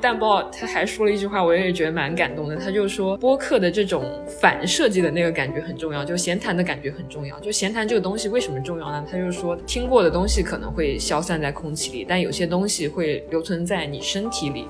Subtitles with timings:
[0.00, 2.56] 蛋豹他还说了一句话，我也觉得蛮感动的。
[2.56, 4.02] 他就说播客的这种
[4.40, 7.38] 反设计的那个感觉很重要，就闲谈的感觉很重要。
[7.40, 9.04] 就闲谈这个东西为什么重要呢？
[9.10, 14.66] 他就说听过的东西可能会消散在空气里，但有些东西会留存在你身体里。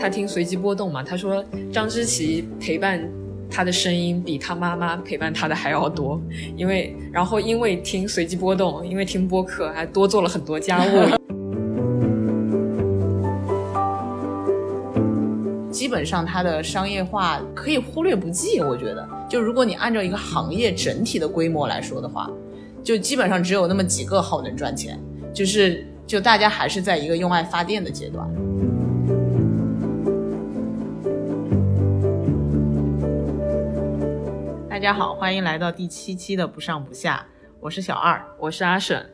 [0.00, 3.06] 他听随机波动嘛，他说张之琪陪伴。
[3.50, 6.20] 他的声音比他妈妈陪伴他的还要多，
[6.56, 11.20] 因为然后因为听随机波动，因为听播客，还多做了很多家务。
[15.70, 22.30] 基本上它的商业化可以忽略不计，我觉得，就如果你按照一个行业整体的规模来说的话，
[22.84, 24.98] 就基本上只有那么几个号能赚钱，
[25.32, 28.28] 就是就大家还是在一个用爱发电的阶段。
[34.70, 37.26] 大家好，欢迎来到第七期的不上不下，
[37.58, 39.04] 我是小二，我是阿沈。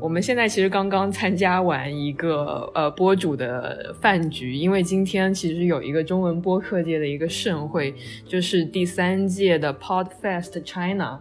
[0.00, 7.94] 我们现在其实刚刚参加完一个呃播主的饭局，因为今天其实有一个中文播客界的一个盛会，
[8.26, 11.20] 就是第三届的 Podfest China，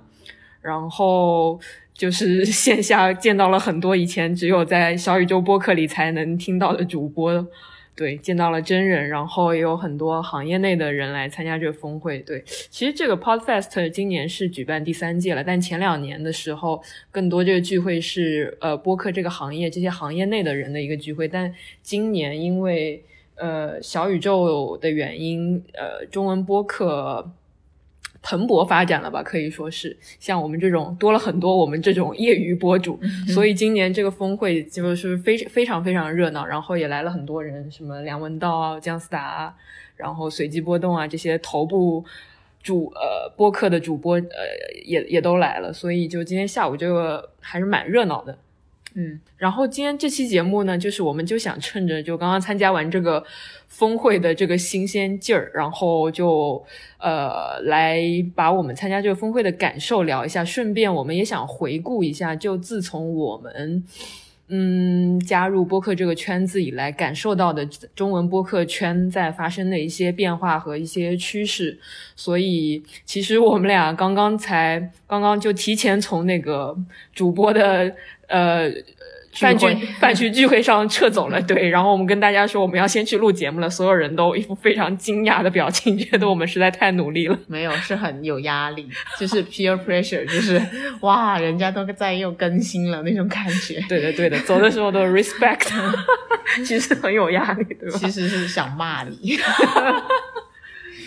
[0.62, 1.60] 然后
[1.94, 7.46] 就是 线下见到了很多以前只有在小宇宙播客里才能听到的主播。
[7.96, 12.20] 对，见到了真人，然后也有很多行业内的人来参加这个峰会。
[12.20, 23.02] 对，其实这个 Podfest 今年是举办第三届了，但前两年的时候，更多这个聚会是呃播客这个行业这些行业内的人的一个聚会，但今年因为
[23.36, 27.32] 呃小宇宙的原因，呃中文播客。
[28.28, 39.54] 蓬勃发展了吧，可以说是像我们这种多了很多我们这种业余博主，所以今年这个峰会就是非非常非常热闹，然后也来了很多人，什么梁文道啊、姜思达啊，
[39.96, 42.04] 然后随机波动啊这些头部
[42.64, 44.24] 主呃播客的主播呃
[44.84, 48.36] 也也都来了，所以就今天下午这个还是蛮热闹的。
[48.98, 53.22] 嗯，然后今天这期节目呢，就是我们就想趁着就刚刚参加完这个
[53.68, 56.66] 峰会的这个新鲜劲儿，然后就
[56.98, 58.02] 呃来
[58.34, 63.84] 把我们参加这个峰会的感受聊一下，顺便我们也想回顾一下，就自从我们
[64.48, 71.78] 嗯加入播客这个圈子以来，感受到的中文播客圈在发生的一些变化和一些趋势。
[72.16, 76.74] 所以其实我们俩刚刚才刚刚就提前从那个
[77.14, 77.94] 主播的。
[78.28, 78.72] 呃，
[79.34, 79.68] 饭局
[80.00, 81.70] 饭局聚会上撤走了，对。
[81.70, 87.38] 然后我们跟大家说我们要先去录节目了，所有人都一副非常惊讶的表情， 觉得我们实在太努力了。
[87.48, 88.88] 没有，是很有压力，
[89.20, 90.62] 就是 peer pressure，就是
[91.02, 93.84] 哇，人家都在又更新了那种感觉。
[93.90, 95.68] 对的，对的，走的时候都 respect，
[96.66, 97.98] 其实很有压力，对吧？
[98.00, 99.38] 其实是想骂你。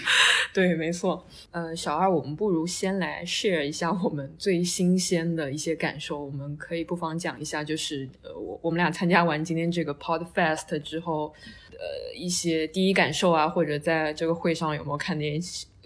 [0.54, 1.26] 对，没错。
[1.50, 6.24] 呃，小二，我们不如先来 share 一下我们最新鲜的一些感受。
[6.24, 11.32] 我们可以不妨讲一下，就是呃，我我们俩参加完今天这个 Podfest 之后，
[11.72, 15.41] 呃，一些第一感受啊，或者在这个会上有没有看见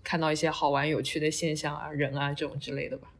[0.04, 3.12] 看到一些好玩有趣的现象啊、人啊这种之类的吧。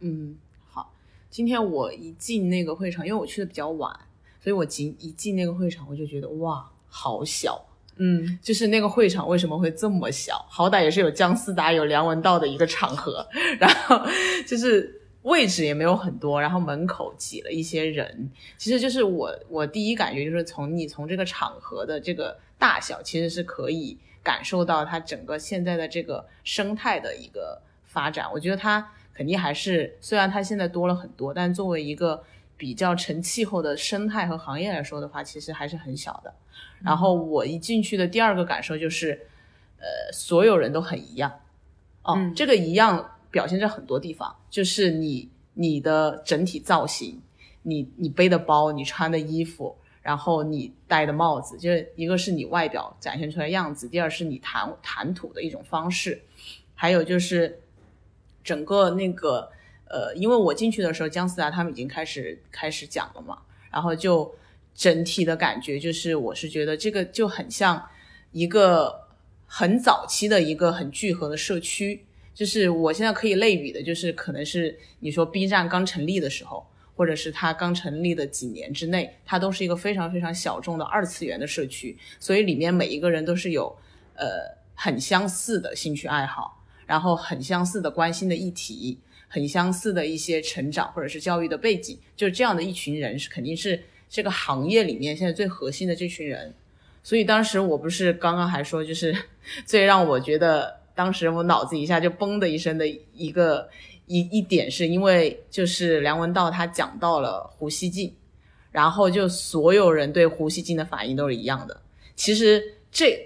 [0.00, 0.36] 嗯，
[0.68, 0.92] 好。
[1.30, 3.98] 今天我一进那个会场，因为我去的比较晚，
[4.40, 7.66] 所以我进一进那个会场，我就觉得哇，好小。
[8.02, 10.42] 嗯，就是那个会场为什么会这么小？
[10.48, 13.28] 好歹也是有姜思达、有梁文道的一个场合，
[13.60, 14.00] 然后
[14.46, 18.30] 就是位置也没有很多，然后门口挤了一些人。
[18.56, 28.26] 其实就是我我第一感觉就是从你从这个场合的这个大小，其实是可以感受到它整个现在的这个生态的一个发展。
[28.32, 32.24] 我觉得它肯定还是虽然它现在多了很多，但作为一个。
[32.60, 36.34] 比较成气候的生态和行业来说的话，其实还是很小的。
[36.82, 39.18] 然后我一进去的第二个感受就是，
[39.78, 41.40] 呃，所有人都很一样。
[42.02, 47.18] 哦，这个一样表现在很多地方，就是你你的整体造型，
[47.62, 56.20] 你你背的包，你穿的衣服，然后你戴的帽子，就是一个是你外表展现出来样子，第二是你谈谈吐的一种方式，
[56.74, 57.58] 还有就是
[58.44, 59.50] 整个那个。
[59.90, 63.38] 呃，因为我进去的时候，姜思达他们已经开始开始讲了嘛，
[63.72, 64.32] 然后就
[64.72, 67.84] 整体的感觉就是，我是觉得这个就很像
[68.30, 69.08] 一个
[69.46, 76.64] 很早期的一个很聚合的社区，就是我现在可以类比的，就是可能是你说 B 站刚成立的时候，
[76.94, 83.76] 或者是它刚成立的几年之内，它都是一个非常非常小众的二次元的社区，所以里面每一个人都是有
[84.14, 89.00] 呃很相似的兴趣爱好，然后很相似的关心的议题。
[89.32, 96.52] 很相似的一些成长或者是教育的背景，就是这样的一群人是肯定是这个行业里面现在最核心的这群人。
[97.04, 99.16] 所以当时我不是刚刚还说，就是
[99.64, 102.84] 最让我觉得当时我脑子一下就嘣的一声的
[103.14, 103.70] 一个
[104.06, 108.12] 一一点是因为就是梁文道他讲到了胡锡进，
[108.72, 111.80] 然后就所有人对胡锡进的反应都是一样的。
[112.16, 112.60] 其实
[112.90, 113.16] 这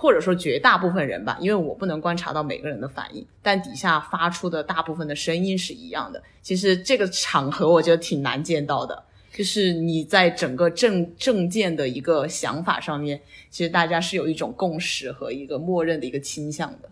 [0.00, 6.22] 或者说绝大部分人吧，因为我不能观察到每个人的反应，但底下发出的大部分的声音是一样的。
[6.40, 9.02] 其实这个场合我觉得挺难见到的，
[9.32, 16.88] 就是你在整个政政见的一个想法上面，其实大家是有一种共识和一个默认的一个倾向的。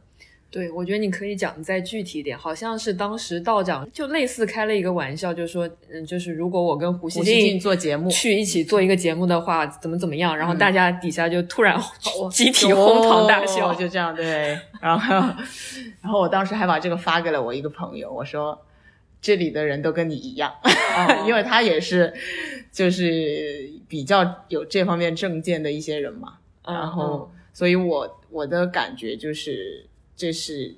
[0.49, 11.79] 对，我觉得你可以讲再具体一点，好像是当时道长就类似开了一个玩笑，就说，嗯，就是如果我跟胡锡进做节目去一起做一个节目的话，怎么怎么样，然后大家底下就突然
[12.33, 14.59] 集体哄堂大笑，就这样对。
[14.81, 15.15] 然后，
[16.01, 18.59] 然后我当时还把这个发给了我一个朋友，我说
[19.21, 20.51] 这里的人都跟你一样，
[21.27, 22.15] 因为他也是
[22.73, 26.35] 就是比较有这方面证件的一些人嘛。
[26.65, 29.85] 然后，所以我我的感觉就是。
[30.17, 30.75] 这是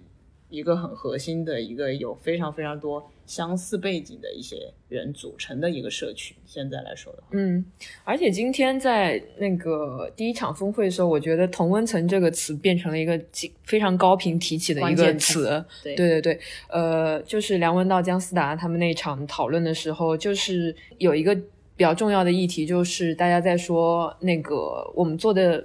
[0.51, 6.35] 一个很核心的一个有非常非常多相似背景的一些人组成的一个社群。
[6.47, 7.63] 现在来说的话，嗯，
[8.03, 13.21] 而且今天在那个第一场峰会的时候，我觉得“同温层”这个词变成了一个
[13.65, 15.63] 非常高频提起的一个词。
[15.85, 21.35] 对对对对，呃，就是梁文道、姜思达他们那场讨论的时候，就是有一个
[21.77, 25.63] 比较重要的议题，就是大家在说那个我们做的，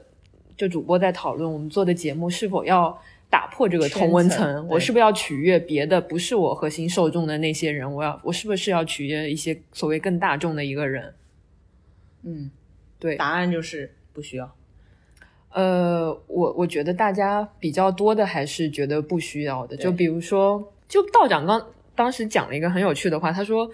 [0.58, 3.02] 就主播在讨论我们做的节目是否要。
[3.34, 7.92] 打破这个同温层，我是不是要取悦别的不是我核心受众的那些人？
[7.92, 11.16] 我要我是不是要取悦一些所谓更大众的一个人？
[12.22, 12.52] 嗯，
[13.00, 14.54] 对，答案就是不需要。
[15.50, 19.76] 呃，我我觉得大家比较多的还是觉得不需要的。
[19.76, 23.70] 就比如说，就道长刚当时讲了一个很有趣的话，他说。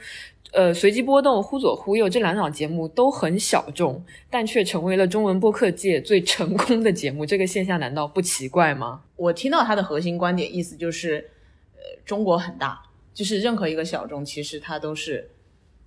[0.51, 7.23] 呃，随机波动、忽左忽右这两档节目都很小众，但却成为了中文播客界最成功的节目。
[7.23, 9.03] 这个现象难道不奇怪吗？
[9.15, 11.29] 我听到他的核心观点，意思就是，
[11.75, 12.81] 呃，中国很大，
[13.13, 15.29] 就是任何一个小众，其实它都是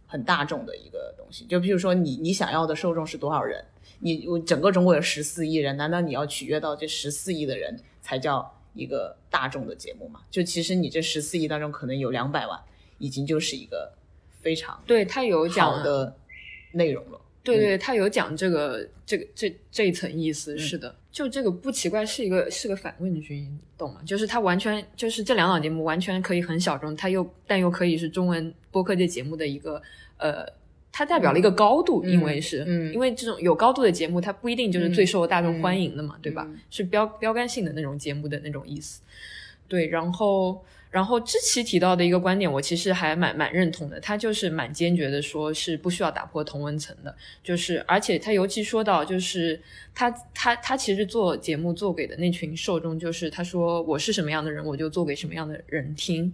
[0.06, 1.44] 很大众的一个东西。
[1.46, 3.64] 就比如说，你你想要的受众是多少人？
[3.99, 10.20] 你我整个中国有十四亿人，难道你要取悦到这十四亿的人才叫一个大众的节目嘛？
[10.30, 12.60] 就其实你这十四亿当中，可能有两百万
[12.98, 13.92] 已经就是一个。
[14.42, 16.16] 非常对他有讲的
[16.72, 24.00] 内容了，对对，他有讲这个这个这这一层意思，是的，就这个不奇怪，是一个是个反问句，你懂吗？
[24.04, 29.80] 就是他完全就是这两档节目完全可以很小众，他又但又可以是中文播客界节目的一个
[30.16, 30.44] 呃，
[30.93, 36.47] 它代表了一个高度，因为是，嗯，因为这种有高度的节目，它不一定就是最受大众欢迎的嘛，对吧？
[36.71, 39.00] 是标标杆性的那种节目的那种意思，
[39.67, 40.62] 对，然后。
[40.93, 43.99] 然后知奇提到的一个观点，我其实还蛮蛮认同的。
[43.99, 47.17] 他就是蛮坚决的，说是不需要打破同文层的。
[47.43, 49.59] 就是而且他尤其说到，就是
[49.94, 56.31] 他他他其实做节目做给的那群受众，就是他说我是什么样的人，我就做给什么样的人听。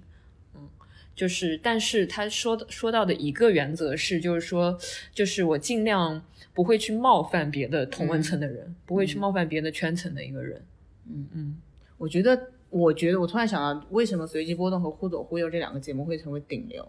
[1.19, 4.79] 嗯，就是但是他说的说到的一个原则是，就是说
[5.13, 6.23] 就是我尽量
[6.55, 10.63] 不会去冒犯别的同文层的人，不会去冒犯别的圈层的一个人。
[11.11, 11.57] 嗯嗯，
[11.97, 12.51] 我觉得。
[12.71, 16.87] 我觉得我突然想到，为什么随机波动和忽左忽右这两个节目会成为顶流，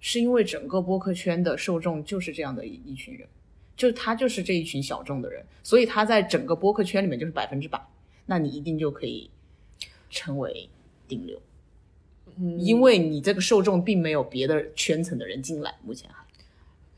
[0.00, 3.26] 是因为整个播客圈的受众就是这样的一一群人，
[3.74, 7.80] 就他就是这一群小众的人，所以他在整个播客圈里面就是百分之百，
[8.26, 9.30] 那你一定就可以
[10.10, 10.68] 成为
[11.08, 11.40] 顶流，
[12.40, 16.24] 嗯，因为你这个受众并没有别的圈层的人进来，目前还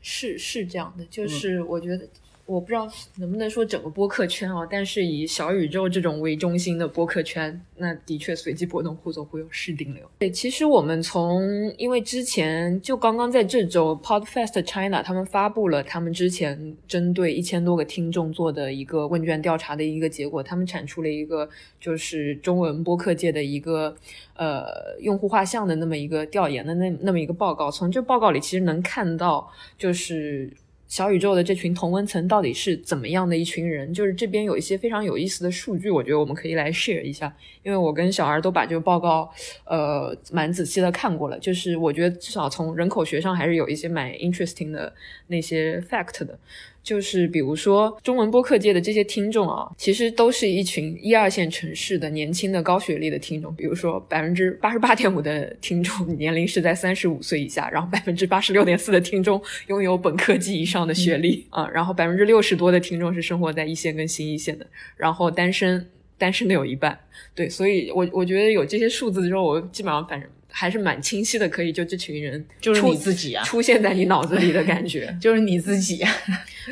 [0.01, 2.07] 是是这样的，就是我觉得。
[2.45, 10.03] 我不知道能不能说整个播客圈啊，但是以小宇宙这种为中心的播客圈，那的确随机波动、互走互有是顶流。
[10.19, 11.41] 对，其实我们从
[11.77, 21.47] 因为之前就刚刚在这周，Podfest China 他们发布了他们之前针对一千多个听众做的一个问卷调查的一个结果，他们产出了一个
[21.79, 23.95] 就是中文播客界的一个
[24.35, 24.65] 呃
[24.99, 27.71] 用户画像的那么一个调研的那那么一个报告。
[27.71, 30.51] 从这报告里其实能看到就是。
[30.91, 33.93] 小宇宙的这群同温层到底是怎么样的一群人？
[33.93, 37.33] 就是这边有一些非常有意思的数据，我觉得我们可以来 share 一下。
[37.63, 39.31] 因为我跟小二都把这个报告，
[39.63, 41.39] 呃，蛮仔细的看过了。
[41.39, 44.93] 就是我觉得至少从人口学上还是有一些蛮 interesting 的
[45.27, 46.37] 那些 fact 的。
[46.83, 53.55] 就是比如说中文播客界的这些听众啊，其实都是一群一二线城市的年轻的高学历的听众。
[53.55, 64.65] 比如说百分之八十八点五的听众 年龄是在三十五岁以下，然后百分之八十六点四的听众拥有本科及以上的学历啊，然后百分之六十多的听众是生活在一线跟新一线的，
[64.97, 66.97] 然后单身单身的有一半。
[67.35, 70.29] 对，所以我我觉得有这些数字之后，我基本上反正。
[70.51, 76.03] 还是蛮清晰的，可以就这群人就是你自己啊，出现在你脑子里的感觉 就是你自己。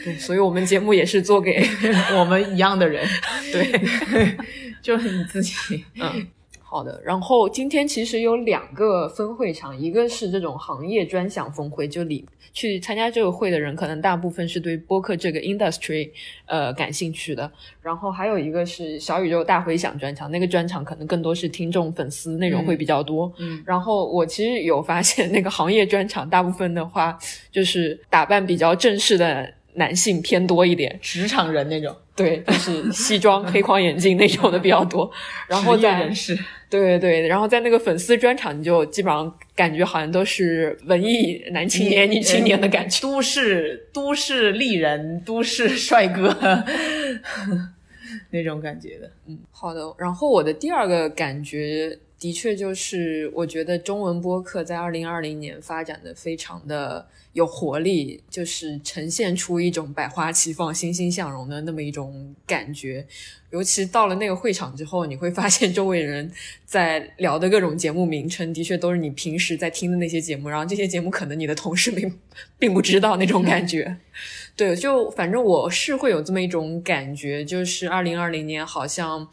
[0.04, 1.66] 对，所以我们节目也是做给
[2.14, 3.08] 我们一样的人。
[3.52, 4.36] 对，
[4.82, 5.84] 就是你自己。
[5.96, 6.28] 嗯，
[6.72, 12.24] 好的，然后今天其实有两个分会场，一个是这种行业专享峰会，就里
[12.54, 16.12] 去参加这个会的人，可能大部分是对播客这个 industry
[16.46, 23.34] 呃感兴趣的，然后还有一个是小宇宙大回响专场，那个专场可能更多是听众粉丝内容会比较多。
[23.40, 27.18] 嗯，然后我其实有发现，那个行业专场大部分的话，
[27.52, 35.10] 就是打扮比较正式的男性偏多一点，职场人那种， 对，就是西装、黑框眼镜那种的比较多。
[35.48, 36.38] 然后在人士，
[36.70, 43.02] 对对对，然后在那个粉丝专场，你就基本上感觉好像都是文艺男青年、女青年的感觉。
[43.06, 46.36] 都市都市丽人、都市帅哥
[48.32, 49.12] 那种感觉的。
[49.28, 63.08] 嗯好的，然后我的第二个感觉，的确就是我觉得中文播客在二零二零年发展的非常的有活力，就是呈现出一种百花齐放、欣欣向荣的那么一种感觉。
[63.52, 66.32] 尤其到了那个会场之后，你会发现周围人
[66.66, 72.20] 在聊的各种节目名称，的确都是你平时在听的那些节目，然后这些节目可能你的同事并
[72.60, 73.98] 并不知道那种感觉。
[74.56, 79.28] 对，就反正我是会有这么一种感觉，就是二零二零年好像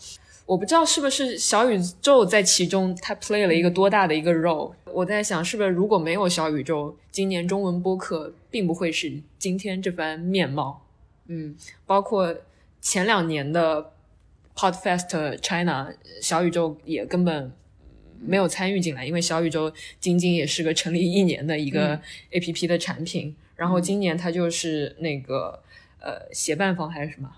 [0.47, 4.73] 我不知道是不是小宇宙在其中它 play 了一个多大的一个 role。
[4.85, 10.87] 我在想，是不是如果没有小宇宙，今年中文播客并不会是今天这番面貌。
[11.26, 12.35] 嗯包括
[12.81, 13.93] 前两年的
[14.55, 17.53] Podfest China，小宇宙也根本
[18.21, 22.00] 没有参与进来，因为小宇宙仅仅也是个成立一年的一个
[22.31, 25.61] APP 的产品，然后今年它就是那个
[26.00, 27.29] 呃协办方还是什么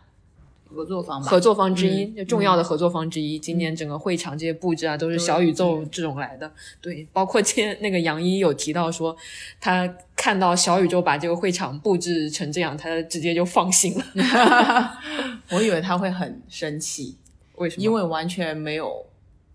[0.75, 3.39] 合作方吧，合作方之一，重要的合作方之一。
[3.39, 6.51] 今年整个会场这些布置啊，都是小宇宙这种来的。
[6.81, 9.17] 对，包括今天那个杨一有提到说，
[9.61, 14.05] 他看到小宇宙把这个会场布置成这样，他直接就放心了。
[15.51, 17.17] 我以为他会很生气，
[17.57, 17.83] 为什么？
[17.83, 19.07] 因为完全没有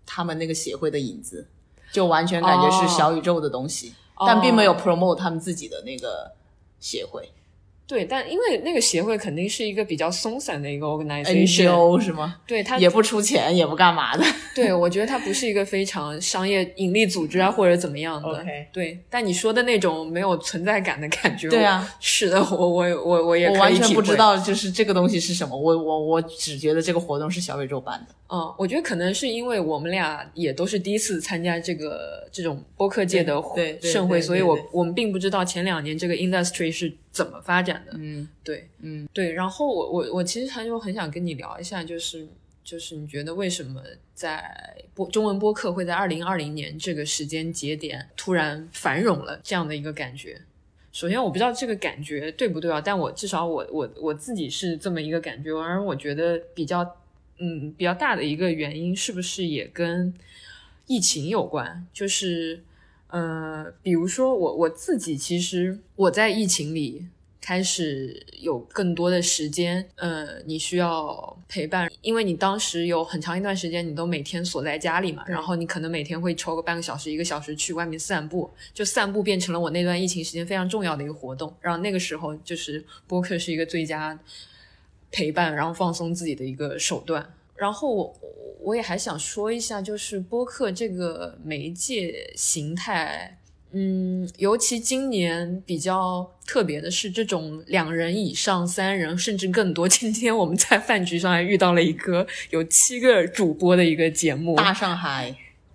[0.04, 1.46] 他们那个协会的影子，
[1.92, 6.32] 就完全感觉是小宇宙的东西，哦但并没有 promote 他们自己的那个
[6.80, 7.30] 协会
[7.86, 12.36] 对，但因为那个协会肯定是一个比较松散的一个 organization，NGO 是吗？
[12.46, 14.24] 对它也不出钱，也不干嘛的。
[14.56, 18.28] 对，我觉得它不是一个非常商业盈利组织啊，或者怎么样的。
[18.30, 24.14] OK 对，但你说的那种没有存在感的感觉，对啊，是的，我我我我也我完全不知。
[24.16, 25.54] 道，就是这个东西是什么。
[25.54, 28.14] 我我我只觉得这个活动是小宇宙办的。
[28.28, 33.34] 嗯，我觉得可能是因为我们俩也都是第一次参加这个这种播客界的
[33.82, 37.92] 盛会，所以我我们并不知道前两年这个 industry 是怎么发展的。
[37.94, 42.26] 嗯对，嗯，对，然后我我我其实还有很想跟你聊一下，就是
[42.64, 43.80] 就是你觉得为什么
[44.14, 44.44] 在
[44.94, 50.40] 播中文播客会在二零二零年这个时间节点突然繁荣了这样的一个感觉？
[50.92, 56.96] 首先我不知道这个感觉对不对啊，但我至少我我我自己是这么一个感觉，而我觉得比较
[57.38, 60.12] 嗯比较大的一个原因是不是也跟
[60.86, 61.84] 疫情有关？
[61.92, 62.62] 就是
[63.14, 67.06] 呃，比如说我我自己其实我在疫情里。
[67.46, 81.54] 开始有更多的时间，呃，你需要陪伴，因为你当时有很长一段时间你都每天锁在家里嘛，然后你可能每天会抽个半个小时、一个小时去外面散步，就散步变成了我那段疫情时间非常重要的一个活动。
[81.60, 84.18] 然后那个时候就是播客是一个最佳
[85.10, 87.34] 陪伴，然后放松自己的一个手段。
[87.56, 88.14] 然后我
[88.60, 93.38] 我也还想说一下，就是播客这个媒介形态。
[93.76, 99.86] 嗯，尤其今年比较特别的是，这种两人以上、三人甚至更多。
[99.90, 105.34] 今天我们在饭局上还遇到了一个有七个主播的一个节目，大上海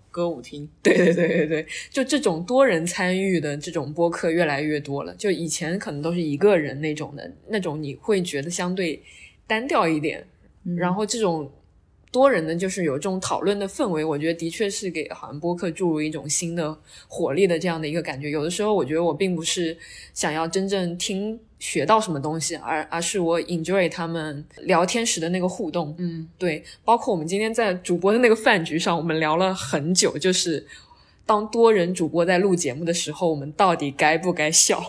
[0.09, 5.13] 歌舞厅，对对对对对，就这种多人参与的这种播客越来越多了。
[5.15, 9.03] 就以前可能都是一个人那种的，那种你会觉得相对
[9.45, 10.25] 单调一点。
[10.77, 11.51] 然后这种
[12.11, 16.75] 多人的，就是有这种讨论的氛围，我觉得的确是给好像播客注入一种新的
[17.07, 18.29] 活力的这样的一个感觉。
[18.29, 19.77] 有的时候，我觉得我并不是
[20.13, 25.93] 想要真正听学到什么东西，而而是我 enjoy 他们聊天时的那个互动。
[25.99, 30.65] 嗯，对，包括我们今天在主播的那个饭局上，我们聊了很久，就是
[31.29, 34.81] 当多人主播在录节目的时候，我们到底该不该笑？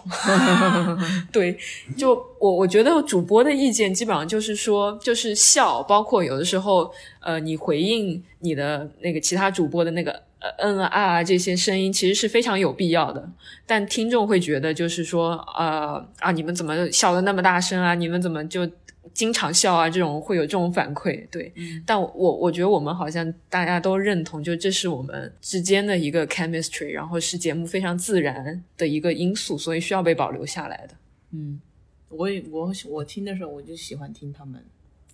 [1.31, 1.55] 对，
[1.99, 13.29] 就我我觉得主播的意见基本上就是说，就是笑，包括有的时候，呃，你回应你的那个其他主播的那个呃嗯啊啊这些声音，其实是非常有必要的。
[13.67, 17.95] 但听众会觉得，就是说，呃啊，你们怎么笑的那么大声啊？
[17.95, 18.67] 你们怎么就
[19.15, 19.89] 经常笑啊？
[19.89, 21.53] 这种会有这种反馈，对。
[21.87, 30.95] 但我我觉得我们好像大家都认同，就这是我们之间的一个 chemistry，然后是节目非常自然的一个因素，所以需要被保留下来的。
[31.33, 31.61] 嗯，
[32.09, 34.65] 我也我我听的时候我就喜欢听他们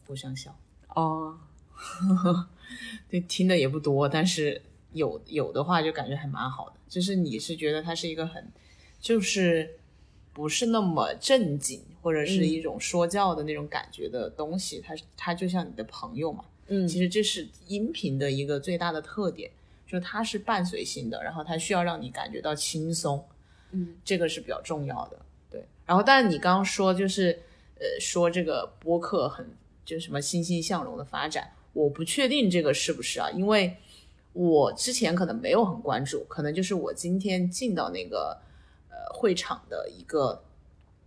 [0.07, 0.57] 互相笑。
[0.95, 1.39] 哦，
[3.09, 4.63] 对，听的也不多，但是
[4.93, 6.77] 有有的话就感觉还蛮好的。
[6.89, 8.47] 就是你是觉得它是一个很，
[9.01, 9.76] 就是
[10.37, 16.45] 不是那么正经，或者是一种说教的那种感觉的东西，它它就像你的朋友嘛。
[16.69, 19.51] 嗯其实这是音频的一个最大的特点，
[19.87, 23.25] 就是它是伴随性的，然后它需要让你感觉到轻松，
[23.71, 25.19] 嗯，这个是比较重要的。
[25.51, 27.31] 对，然后但是你刚刚说就是
[27.77, 29.49] 呃说这个播客很
[29.87, 33.75] 就什么欣欣向荣的发展，我不确定这个是不是啊，因为
[34.35, 38.37] 我之前可能没有很关注，可能就是我今天进到那个
[38.97, 40.43] 呃会场的一个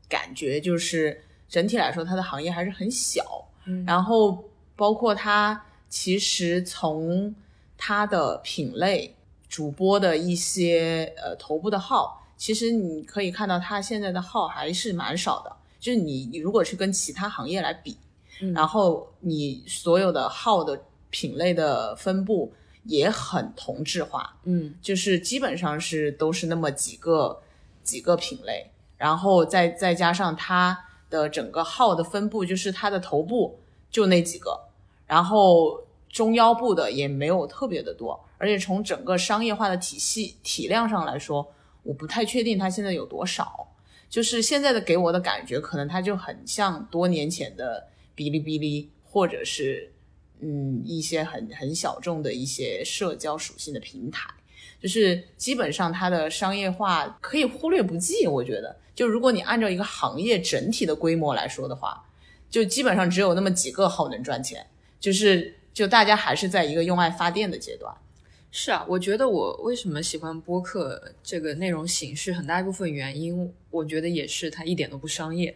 [0.07, 3.83] 感觉，就是整体来说它的行业还是很小，嗯。
[3.85, 7.33] 然后包括它其实从
[7.75, 9.15] 它的品类、
[9.47, 15.55] 主播的一些呃头部的号，其实你可以看到它现在的号还是蛮少的。
[15.79, 17.97] 就是你你如果是跟其他行业来比，
[18.41, 18.53] 嗯。
[18.53, 20.79] 然后你所有的号的
[21.09, 22.53] 品类的分布
[22.83, 24.75] 也很同质化，嗯。
[24.81, 27.41] 就是基本上是都是那么几个
[27.89, 34.67] 几个品类，然后再再加上它的整个号的分布，就是它的头部就那几个，
[35.07, 43.65] 然后中腰部的也没有特别的多，而且从整个商业化的体系体量上来说，我不太确定它现在有多少。
[44.09, 49.91] 就是现在的给我的感觉，可能它就很像多年前的哔哩哔哩，或者是
[50.39, 54.31] 嗯一些很很小众的一些社交属性的平台。
[54.81, 62.05] 就是基本上它的商业化可以忽略不计，我觉得，就如果你按照一个行业整体的规模来说的话，
[62.49, 64.65] 就基本上只有那么几个号能赚钱，
[64.99, 67.93] 就是就大家还是在一个用爱发电的阶段。
[68.51, 75.55] 是啊，我觉得我为什么喜欢播客这个内容形式，很大一部分原因，我觉得也是它一点都不商业。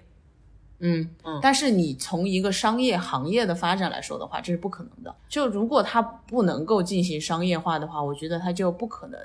[0.85, 5.15] 嗯嗯但是你从一个商业行业的发展来说的话，这是不可能的。
[5.29, 9.19] 就如果它不能够进行商业化的话，我觉得它就不可能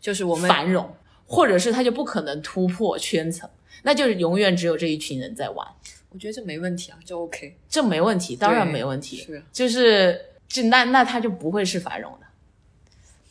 [0.00, 0.92] 就是我们繁荣，
[1.24, 3.48] 或者是它就不可能突破圈层，
[3.84, 5.64] 那就是永远只有这一群人在玩，
[6.10, 7.56] 我觉得这没问题啊，就 OK。
[7.68, 9.18] 这没问题，当然没问题。
[9.18, 12.26] 是就是就那那它就不会是繁荣的。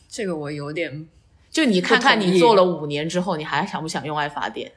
[0.08, 1.06] 这个我有点
[1.50, 4.72] 就你看看你做了五年之后，你还想不想用爱发电？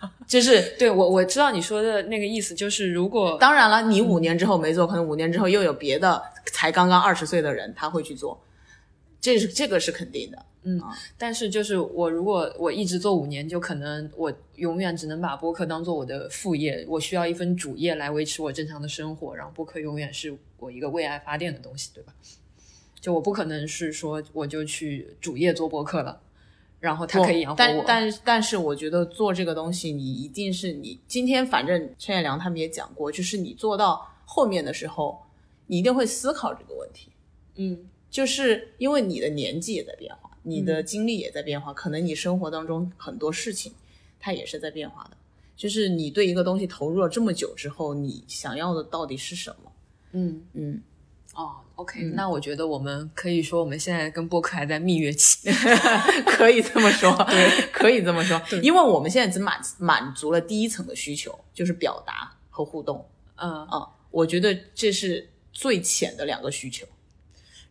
[0.26, 8.40] 就是对我我知道你说的那个意思，就是如果当然了，你五年之后没做，可能五年之后又有别的才刚刚二十岁的人他会去做，
[9.20, 10.46] 这是这个是肯定的。
[10.64, 10.82] 嗯
[11.16, 22.12] 但是就是我如果我一直做五年，就可能我永远只能把播客当做我的副业，我需要一份主业来维持我正常的生活，然后播客永远是我一个为爱发电的东西，对吧？
[23.00, 26.20] 就我不可能是说我就去主业做播客了，
[26.80, 27.84] 然后他可以养活我。
[27.84, 35.20] 但但但是我觉得做这个东西，你一定是你今天反正陈彦良他们也讲过，就是你做到后面的时候，
[35.66, 37.08] 你一定会思考这个问题。
[37.56, 43.72] 嗯就是因为你的年纪也在变化，你的经历也在变化，可能你生活当中很多事情
[44.18, 45.16] 它也是在变化的。
[45.56, 49.72] 就是你对一个东西投入了这么久之后，你想要的到底是什么？
[50.12, 50.80] 嗯嗯，
[51.38, 55.48] 哦，OK，、那我觉得我们可以说我们现在跟播客还在蜜月期。
[56.26, 66.84] 可以这么说，对，可以这么说，因为我们现在只满满足了第一层的需求，就是表达和互动嗯，嗯、我觉得这是最浅的两个需求。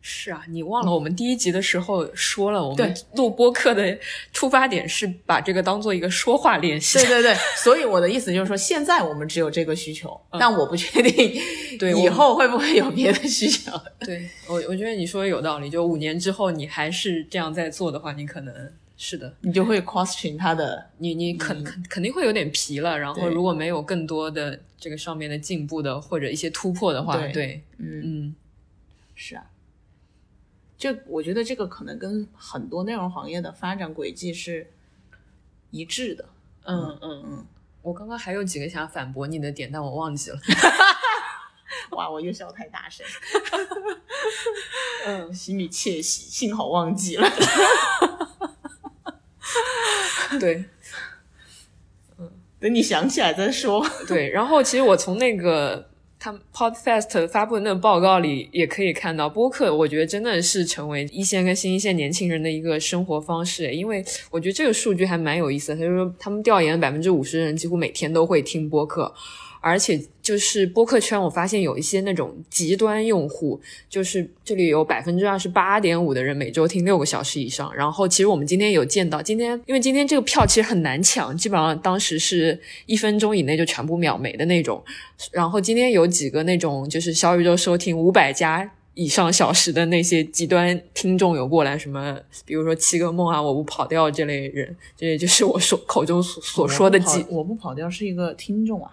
[0.00, 3.98] 是啊，你忘了我们第一集的时候说了，我们录播课的
[4.32, 6.98] 出发点是把这个当做一个说话练习。
[6.98, 11.38] 对对对，所以我的意思就是说，现在我们只有这个需求，但我不确定
[11.78, 13.72] 对以后会不会有别的需求。
[14.00, 15.68] 对我，我觉得你说的有道理。
[15.68, 18.54] 就五年之后，你还是这样在做的话，你可能
[18.96, 22.98] 是的，你就会 question 它的，你你肯肯肯定会有点疲了。
[22.98, 28.34] 然后如果没有更多的这个上面的进步的或者一些突破的话，对对，嗯，嗯，
[29.14, 29.42] 是啊。
[30.78, 34.70] 这我觉得这个可能跟很多内容行业的发展轨迹是
[35.70, 36.24] 一致的。
[36.64, 37.46] 嗯嗯嗯。
[37.82, 40.38] 我刚刚还有几个想反驳你的点，但我忘记了。
[41.92, 43.04] 哇，我又笑太大声，
[45.06, 47.28] 嗯， 心里窃喜，幸好忘记了。
[50.38, 50.66] 对
[52.60, 53.84] 等你想起来再说。
[54.06, 55.87] 对，然后其实我从那个
[56.20, 63.72] 他们 Podfest 发布的那个报告里也可以看到，播客我觉得真的是成为一线跟新一线年轻人的一个生活方式。
[63.72, 69.14] 因为我觉得这个数据还蛮有意思的，他就说他们调研百分之五十的人几乎每天都会听播客，
[69.60, 77.74] 而且就是播客圈，我发现有一些那种极端用户，就是这里有百分之二十八点五的人每周听六个小时以上。
[77.74, 84.82] 然后其实我们今天有见到，今天因为今天这个票其实很难抢，基本上当时是一分钟以内就全部秒没的那种。
[85.32, 88.70] 然后今天有几个那种就是小宇宙收听五百加。
[88.94, 97.24] 以上小时的那些极端听众有过来，什么比如说七个梦啊，我不跑调这类人，这也就是我说口中所所说的几。
[97.28, 98.90] 我不跑调是一个听众啊，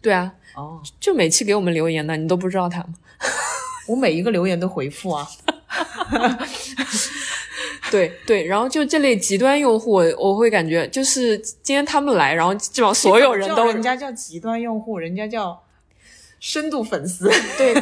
[0.00, 2.94] 对啊，哦，就每期给我们留言的，你都不知道他吗？
[3.88, 5.26] 我每一个留言都回复啊。
[7.90, 15.62] 对对，然后就这类极端用户，我会感觉就是今天他们来，然后基本上所有人都人家叫极端用户，人家叫
[16.38, 17.74] 深度粉丝，对。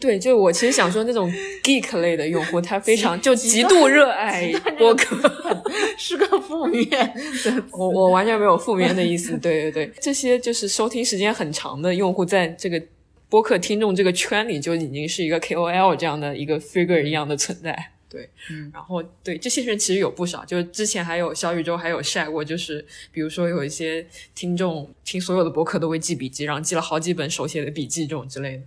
[0.00, 1.30] 对，就我其实想说那种
[1.62, 5.16] geek 类的用户，他非常就极度热爱播客，
[5.98, 7.64] 是个负面的。
[7.72, 9.36] 我我完全没有负面的意思。
[9.38, 12.82] 对对对，这些就是收听时间很长的用户，在这个
[13.28, 17.90] 播客听众这个圈里就已经是一个 KOL 这样的一个 figure 一样的存在。
[18.08, 28.62] 对，嗯，然后对这些人其实有不少，就是之前还有小宇宙还有晒过，就是比如说有一些听众听所有的播客都会记笔记，然后记了好几本手写的笔记这种之类的。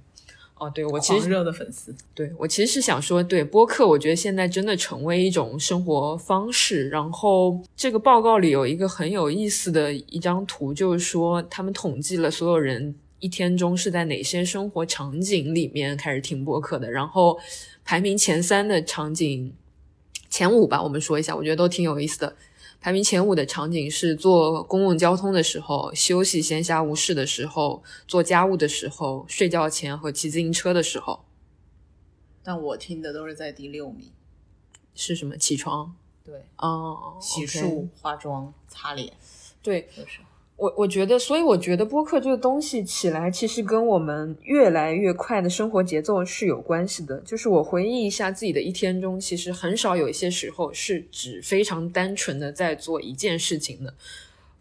[0.58, 6.88] 哦，对我其实热的粉丝，对我其实是想说，对播客，我觉得现在真的成为一种生活方式。
[6.88, 17.38] 然后这个报告里有一个很有意思的一张图，就是说他们统计了所有人一天中是在哪些生活场景里面开始听播客的，然后
[17.84, 19.52] 排名前三的场景，
[20.30, 22.34] 前五吧，我们说一下，我觉得都挺有意思的。
[22.86, 31.26] 排名前五的场景是坐公共交通的时候、休息闲暇无事的时候、做家务的时候、睡觉前和骑自行车的时候。
[32.44, 34.12] 但我听的都是在第六名，
[34.94, 35.36] 是什么？
[35.36, 35.96] 起床？
[36.24, 39.12] 对，哦，洗漱、化妆、擦脸，
[39.64, 40.20] 对，就是。
[40.58, 47.20] 我我觉得，所以我觉得播客这个东西起来，其实跟我们越来越快的生活节奏是有关系的。
[47.26, 53.94] 就是我回忆一下自己的一天中，其实很少有一些时候是只非常单纯的在做一件事情的。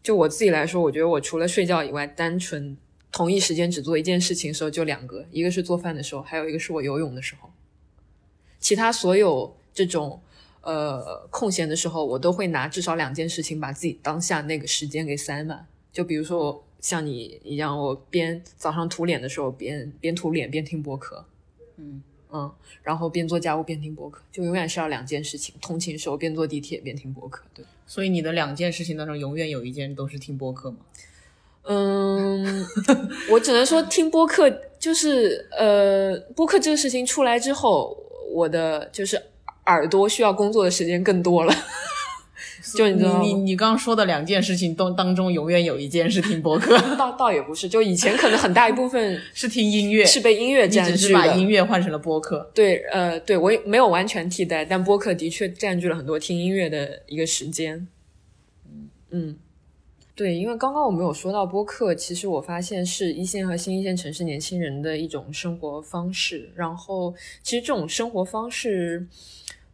[0.02, 2.76] 就我自己来说，我觉得我除了睡觉以外，单纯
[3.12, 7.48] 同一时间只做一件事情的时候就两个，一个是做饭的时候，还有一个是我游泳的时候。
[8.58, 10.20] 其他所有这种
[10.62, 15.68] 呃空闲的时候，我都会拿至少两件事情把自己当下那个时间给塞满。
[15.94, 21.24] 就比如说，像你一样，我边早上涂脸的时候，边边涂脸边听播客，
[21.76, 22.02] 嗯
[22.32, 22.52] 嗯，
[22.82, 25.54] 然后边做家务边听播客，就永远是要两件事情。
[25.62, 27.64] 通勤时候边坐地铁边听播客，对。
[27.86, 30.78] 所以你的两件事情当中，永远有一件都是听播客吗？
[31.62, 32.66] 嗯，
[33.30, 37.96] 我只能说听播客，就是呃，播客这个事情出来之后，
[38.32, 39.22] 我的就是
[39.66, 41.54] 耳朵需要工作的时间更多了。
[42.72, 52.50] 就你你你刚刚说的两件事情当当中，永远有一件是听播客， 倒倒也不是，就以前可能很大一部分 是听音乐，是被音乐占据只是把音乐换成了播客。
[52.54, 57.86] 对，呃，对我也没有完全替代，但播客的确占据了很多听音乐的一个时间。
[58.66, 59.36] 嗯嗯，
[60.14, 66.50] 对，因为刚刚我们有说到播客，其实我发现是一线和新一线城市年轻人的一种生活方式。
[66.54, 69.06] 然后，其实这种生活方式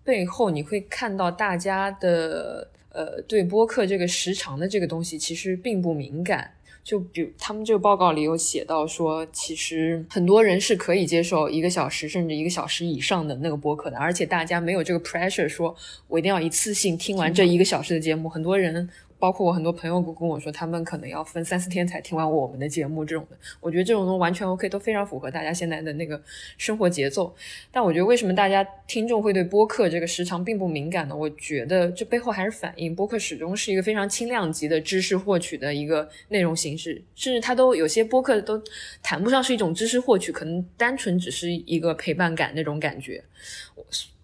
[0.03, 2.68] 背后，你会看到大家的。
[2.92, 6.50] 呃，对播客这个时长的这个东西其实并不敏感。
[6.83, 15.74] 就比如他们这个报告里有写到说，其实很多人是可以接受一个小时甚至一个小时以上的那个播客的，而且大家没有这个 pressure，说
[16.09, 18.29] 我一定要一次性听完这一个小时的节目。
[18.29, 18.88] 很多人。
[19.20, 26.20] 包括我很多朋友跟我说，他们可能要分三四天才听完我们的节目这种的，我觉得这种都完全 OK，都非常符合大家现在的那个
[26.56, 27.33] 生活节奏。
[27.70, 31.14] 但我觉得为什么大家听众会对播客这个时长并不敏感呢？
[31.14, 38.61] 我觉得这背后还是反映播客始终是一个非常轻量级的知识获取的一个内容形式，甚至它都有些播客都
[39.02, 43.22] 谈不上是一种知识获取，可能单纯只是一个陪伴感那种感觉。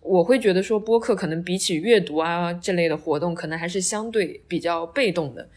[0.06, 5.48] 我会觉得说播客可能比起阅读啊这类的活动，可能还是相对比较被动的。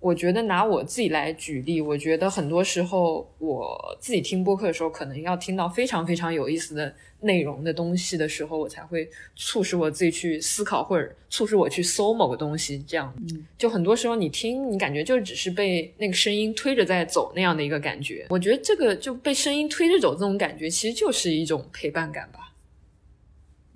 [0.00, 12.82] 我觉得拿我自己来举例，我觉得很多时候我自己听播客的时候，可能要听到非常非常有意思的内容的东西的时候，我才会促使我自己去思考，或者促使我去搜某个东西。
[12.86, 13.12] 这样，
[13.58, 18.24] 就很多时候你听，你感觉就只是被那个声音推着在走那样的一个感觉。
[18.30, 22.47] 我觉得这个就被声音推着走这种感觉，其实就是一种陪伴感吧。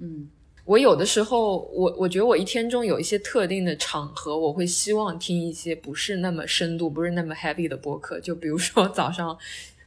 [0.05, 0.29] 嗯，
[0.65, 8.19] 我有的时候，我我觉得我一天中有一些特定的场合，我会希望听一些不是那么深度、不是那么 heavy 的播客。
[8.19, 9.39] 就比如说早上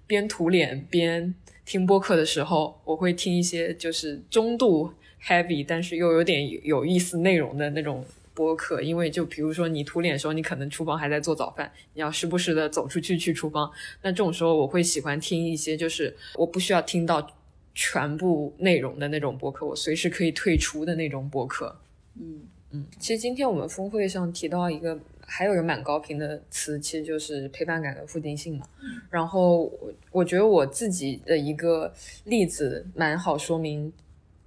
[0.08, 4.90] 边涂脸边听播客的时候，我会听一些就是中度
[5.22, 13.70] heavy，但是又有点有意思内容的那种播客，因为就比如说你涂脸的时候，你可能厨房还在做早饭，你要时不时的走出去去厨房。
[14.02, 17.28] 那这种时候，我会喜欢听一些就是我不需要听到
[17.76, 21.78] 全部内容的那种博客，我随时可以退出的那种博客。
[22.20, 24.98] 嗯嗯，其实今天我们峰会上提到一个。
[25.28, 28.68] 还有一个蛮高频的词，其实就是陪伴感跟附近性嘛。
[29.10, 31.92] 然后我我觉得我自己的一个
[32.26, 33.92] 例子蛮好说明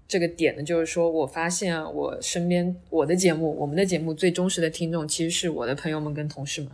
[0.07, 6.71] 这个点的，就是说我发现我身边我的节目，我们的节目最忠实的听众其实是我的朋友们跟同事们。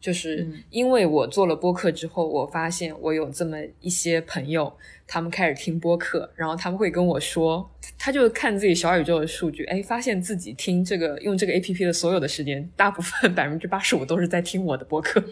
[0.00, 4.72] 就是因为我做了播客之后，我发现我有这么一些朋友，
[5.06, 15.22] 他们开始听播客，然后他们会跟我说，他就看自己小宇宙的数据，哎，发现自己听这个用这个 A P P 的所有的时间，大部分 百分之八十五都是在听我的播客，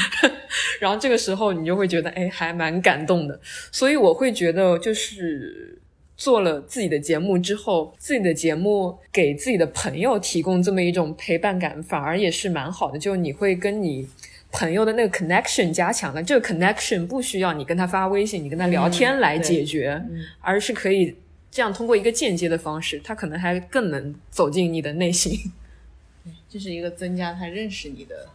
[0.78, 3.40] 然后这个时候你就会觉得，哎，还蛮感动的，
[3.72, 5.81] 所以我会觉得就是。
[6.22, 12.96] 做了自己的节目之后，自己的节目给自己的朋友提供这么一种陪伴感，反而也是蛮好的。
[12.96, 14.08] 就你会跟你
[14.52, 20.00] 朋友的那个 connection 加强了，这个 connection 不需要你跟他发微信，你跟他聊天来解决，
[20.40, 21.16] 而是可以
[21.50, 25.36] 这样通过一个间接的方式，他可能还更能走进你的内心。
[26.22, 28.28] 对，这是一个增加他认识你的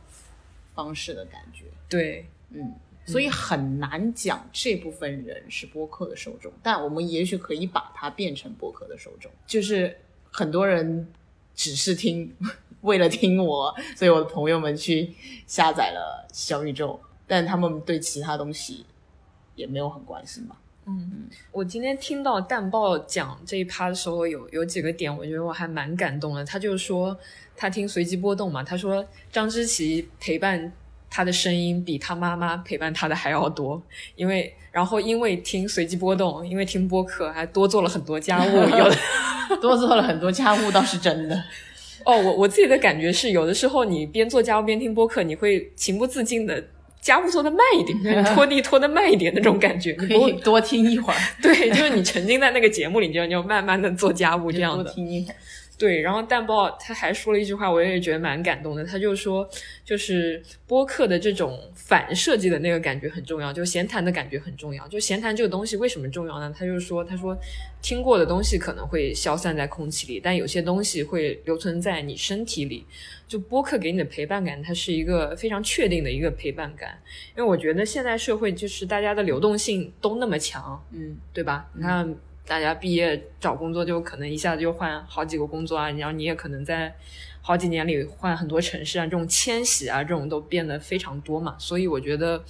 [0.75, 1.63] 方式的感觉。
[1.87, 2.73] 对，嗯。
[3.07, 9.31] 所以很难讲这部分人是播客的受众，但我们也许可以把它变成播客的受众。
[9.45, 9.97] 就是
[10.29, 11.07] 很多人
[11.55, 12.29] 只是听，
[12.81, 15.13] 为了听我，所以我的朋友们去
[15.47, 18.85] 下载了小宇宙，但他们对其他东西
[19.55, 20.59] 也没有很关心吧。
[20.85, 26.43] 嗯，我今天听到蛋豹讲这一趴的时候，有有几个点，我觉得我还蛮感动的。
[26.43, 27.17] 他就说
[27.55, 30.73] 他听随机波动嘛，他说张之琪陪伴。
[31.09, 33.81] 他的声音比他妈妈陪伴他的还要多，
[34.15, 38.97] 因为然后因为听随机波动，因为听播客，还多做了很多家务，有的
[39.61, 41.43] 多做了很多家务倒是真的。
[42.05, 46.63] 哦，我我自己的感觉是，有的时候你边做家务边听播客，你会情不自禁的
[47.01, 51.19] 家务做的慢一点， 拖地拖的慢一点那种感觉，可以多听一会儿。
[51.41, 54.89] 对，就是你沉浸在那个节目里，就就慢慢的做家务这样的。
[54.91, 55.35] 听一会儿。
[55.77, 58.83] 对，然后蛋豹他还说了一句话，我也觉得蛮感动的。
[58.83, 59.47] 他就说，
[59.85, 64.87] 就是播客的这种反设计的那个感觉很重要，就闲谈的感觉很重要。
[64.87, 66.51] 就闲谈这个东西为什么重要呢？
[66.57, 67.37] 他就说，他说
[67.79, 72.83] 听过的东西可能会消散在空气里，但有些东西会留存在你身体里。
[73.27, 76.97] 就播客给你的陪伴感，它是一个非常确定的一个陪伴感。
[77.35, 81.69] 因为我觉得现在社会就是大家的流动性都那么强，嗯，对吧？
[81.75, 82.15] 你看。
[82.47, 86.95] 大家毕业找工作就可能一下子就换好几个工作啊，然后你也可能在
[87.41, 91.55] 好几年里换很多城市啊，这种迁徙啊，这种都变得非常多嘛。
[91.57, 92.41] 所以我觉得，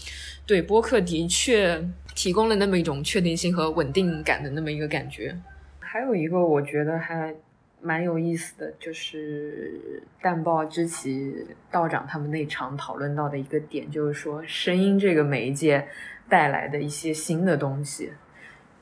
[0.46, 1.84] 对播客的确
[2.16, 5.36] 提供了那么一种确定性和稳定感的那么一个感觉。
[5.80, 7.34] 还有一个我觉得还
[7.82, 11.34] 蛮有意思的，就是淡豹之奇
[11.72, 15.88] 道长他们那场讨论到的一个点，就是说声音这个媒介
[16.30, 18.12] 带来的一些新的东西。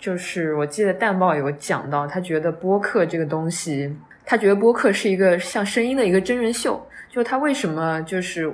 [0.06, 3.91] 就是我记得淡报有讲到，他觉得播客这个东西，
[4.24, 6.80] 他觉得播客是一个像声音的一个真人秀。
[7.10, 8.48] 就他为什么就是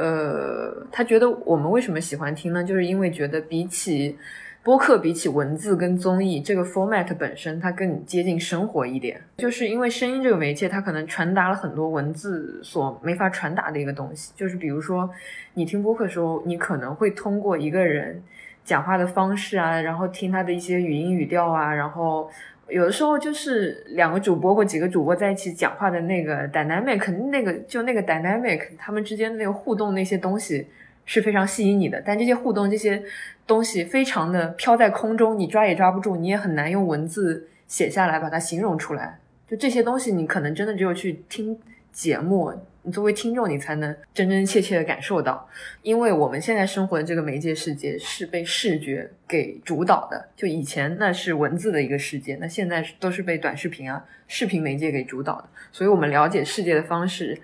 [0.00, 2.64] 呃，他觉得我们为什么喜欢听呢？
[2.64, 4.18] 就是因为觉得比起
[4.64, 9.20] 播客，比起文字跟综艺这个 format 本身，它更接近生活一点。
[9.36, 14.32] 就是因为声音这个媒介，它可能传达了很多文字所没法传达的一个东西。
[14.34, 15.08] 就是比如说，
[15.54, 18.20] 你听播客的时候，你可能会通过一个人。
[18.66, 22.28] 讲话的方式啊，然后听他的一些语音语调啊，然后
[22.68, 30.66] 有的时候就是两个主播或几个主播在一起讲话的那个 dynamic，肯定那个就那个 dynamic，他们之间的那个互动那些东西
[31.04, 32.02] 是非常吸引你的。
[32.04, 33.00] 但这些互动这些
[33.46, 39.16] 东西非常的飘在空中，你抓也抓不住，你也很难用文字写下来把它形容出来。
[39.48, 41.56] 就这些东西，你可能真的只有去听
[41.96, 42.52] 节目。
[42.82, 45.48] 你作为听众，你才能真真切切的感受到，
[45.82, 50.28] 因为我们现在生活的这个媒介世界是被视觉给主导的。
[50.36, 55.48] 就以前那是文字的一个世界，那现在都是被短视频啊、视频媒介给主导的。
[55.72, 57.36] 所以，我们了解世界的方式，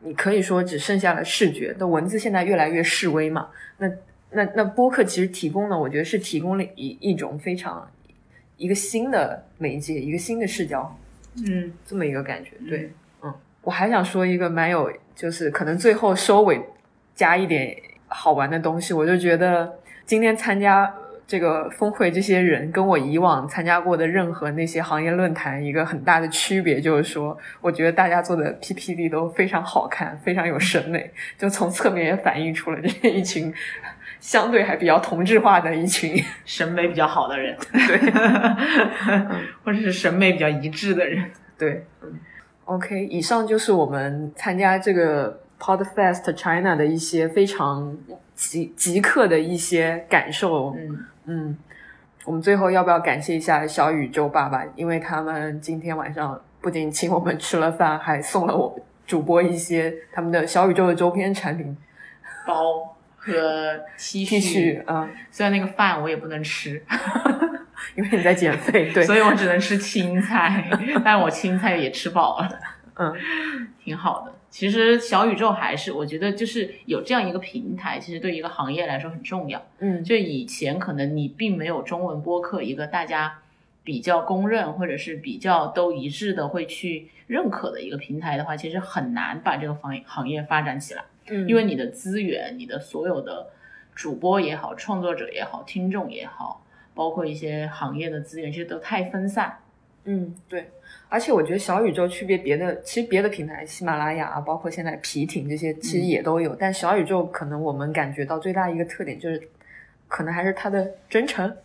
[0.00, 1.76] 你可以说只剩下了视觉。
[1.78, 3.50] 那文字现在越来越示威嘛？
[3.76, 3.90] 那
[4.30, 7.86] 那那播客其实提供了，我觉得是提供了一一种非常
[8.56, 10.98] 一个新的媒介，一个新的视角，
[11.46, 12.90] 嗯，这么一个感觉，对。
[13.62, 16.60] 我还想说一个蛮有，就是可能最后收尾
[17.14, 17.76] 加一点
[18.08, 18.92] 好玩的东西。
[18.92, 19.72] 我就觉得
[20.04, 20.92] 今天参加
[21.28, 33.54] 这个峰会，这些人跟我以往参加过的任何那些行业论坛一个很大的区别，就是说，我觉得大家做的 PPT 都非常好看，非常有审美，就从侧面也反映出了这一群
[34.18, 37.96] 相对还比较同质化的一群审美比较好的人，对，
[39.64, 42.18] 或者是审美比较一致的人，对，嗯。
[42.72, 47.94] OK，以上就是我们参加这个 Podfest China 的一些非常
[48.34, 50.74] 即即刻的一些感受。
[50.74, 51.58] 嗯，嗯，
[52.24, 54.64] 我们最后要不要感谢一下小宇宙爸爸？
[54.74, 58.74] 因为他们今天晚上不仅请我们吃了饭，还送了我
[59.06, 61.76] 主播一些他们的小宇宙的周边产品
[62.46, 66.82] 包和 T 恤啊、虽然那个饭我也不能吃，
[67.96, 70.68] 因为你在减肥，对，所以我只能吃青菜，
[71.04, 72.48] 但我青菜也吃饱了。
[72.94, 73.14] 嗯
[73.82, 74.32] 挺好的。
[74.50, 79.60] 其实小宇宙还是我觉得就是有这样一个平台，其实对一个行业来说很重要。
[79.78, 83.38] 嗯就以前可能你并没有中文播客一个大家
[83.82, 93.48] 比较公认或者是比较都一致的会去认可的一个平台的话，其实很难把这个行行业发展起来，嗯，因为你的资源、你的所有的
[93.94, 96.61] 主播也好、创作者也好、听众也好，
[96.94, 99.58] 包括一些行业的资源，其实都太分散。
[100.04, 100.68] 嗯，对，
[101.08, 106.56] 而且我觉得小宇宙区别别的，其实别的平台，喜马拉雅啊，包括现在皮艇这些，其实也都有。
[106.56, 109.48] 但小宇宙可能我们感觉到最大一个特点就是，
[110.08, 111.56] 可能还是它的真诚。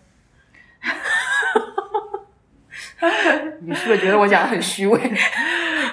[3.61, 4.99] 你是不是觉得我讲的很虚伪？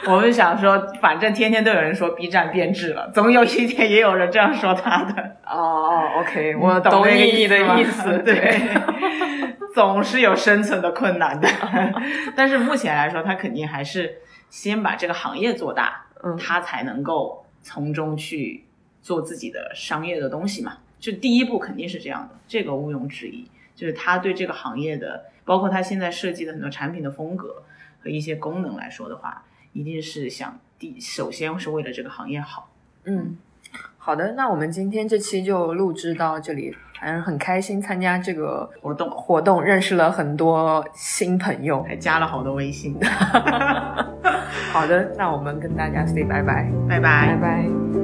[0.06, 5.36] 我们想说，反正天天都有人说 B 站变质了，总有一天也有人这样说他的。
[5.46, 8.18] 哦哦，OK， 我懂你的意思。
[8.18, 8.60] 对，
[9.74, 11.48] 总是有生存的困难的。
[12.36, 14.18] 但是目前来说，他肯定还是
[14.50, 18.64] 先把这个行业做大，嗯他才能够从中去
[19.00, 20.78] 做自己的商业的东西嘛。
[20.98, 23.46] 就第一步肯定是这样的，这个毋庸置疑。
[23.74, 27.64] 就是他对这个行业的，包括他现在设计的很多产品的风格
[28.00, 29.42] 和一些功能来说的话，
[29.74, 32.70] 一定是想第首先是为了这个行业好。
[33.04, 33.36] 嗯，
[33.98, 41.82] 好的，那我们今天这期就录制到这里，反正很开心参加这个活动活动，认识了很多新朋友。
[41.82, 42.96] 还加了好多微信，
[44.72, 47.36] 好的，那我们跟大家 say 拜拜，拜拜拜。
[47.40, 48.03] 拜。